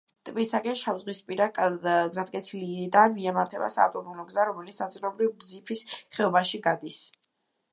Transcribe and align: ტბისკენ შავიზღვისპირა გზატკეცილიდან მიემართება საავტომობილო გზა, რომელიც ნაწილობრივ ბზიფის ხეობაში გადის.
ტბისკენ 0.27 0.77
შავიზღვისპირა 0.79 1.45
გზატკეცილიდან 1.57 3.13
მიემართება 3.19 3.69
საავტომობილო 3.75 4.25
გზა, 4.31 4.47
რომელიც 4.51 4.81
ნაწილობრივ 4.85 5.31
ბზიფის 5.45 5.85
ხეობაში 5.99 6.63
გადის. 6.69 6.99